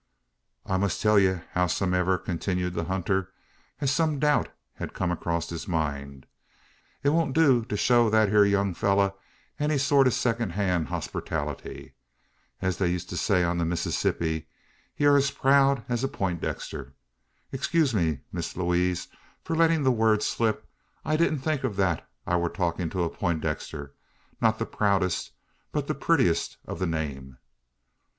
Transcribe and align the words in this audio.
"I 0.65 0.77
must 0.77 0.99
tell 0.99 1.19
ye, 1.19 1.41
howsomdiver," 1.53 2.17
continued 2.17 2.73
the 2.73 2.85
hunter, 2.85 3.31
as 3.79 3.91
some 3.91 4.17
doubt 4.17 4.49
had 4.77 4.95
come 4.95 5.11
across 5.11 5.47
his 5.51 5.67
mind, 5.67 6.25
"it 7.03 7.09
won't 7.09 7.35
do 7.35 7.63
to 7.65 7.77
show 7.77 8.09
that 8.09 8.29
'ere 8.29 8.43
young 8.43 8.73
fellur 8.73 9.13
any 9.59 9.77
sort 9.77 10.07
o' 10.07 10.09
second 10.09 10.53
hand 10.53 10.87
hospertality. 10.87 11.93
As 12.63 12.77
they 12.77 12.89
used 12.91 13.09
to 13.11 13.15
say 13.15 13.43
on 13.43 13.59
the 13.59 13.63
Massissippi, 13.63 14.47
he 14.95 15.05
air 15.05 15.11
`as 15.13 15.35
proud 15.37 15.85
as 15.87 16.03
a 16.03 16.07
Peintdexter.' 16.07 16.93
Excuse 17.51 17.93
me, 17.93 18.21
Miss 18.31 18.55
Lewaze, 18.57 19.07
for 19.43 19.55
lettin' 19.55 19.83
the 19.83 19.91
word 19.91 20.23
slip. 20.23 20.67
I 21.05 21.15
did 21.15 21.29
think 21.43 21.63
o't 21.63 21.75
thet 21.75 22.09
I 22.25 22.37
war 22.37 22.49
talkin' 22.49 22.89
to 22.89 23.03
a 23.03 23.09
Peintdexter 23.11 23.91
not 24.41 24.57
the 24.57 24.65
proudest, 24.65 25.33
but 25.71 25.85
the 25.85 25.93
puttiest 25.93 26.57
o' 26.67 26.73
the 26.73 26.87
name." 26.87 27.37